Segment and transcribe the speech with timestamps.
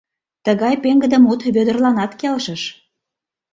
[0.45, 2.61] Тыгай пеҥгыде мут Вӧдырланат келшыш.